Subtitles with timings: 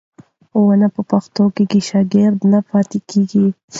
[0.49, 3.45] ښوونه په پښتو کېږي، شاګرد نه پاتې کېږي.